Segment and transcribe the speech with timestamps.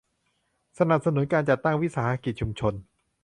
[0.79, 2.73] สนับสนุนการจัดตั้งวิสาหกิจชุมชน